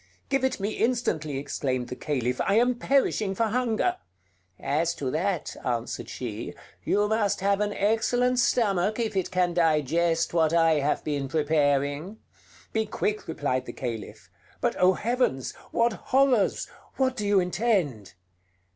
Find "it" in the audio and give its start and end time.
0.43-0.59, 9.15-9.29